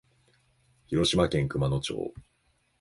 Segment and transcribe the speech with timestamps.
[0.87, 2.11] 広島県熊野町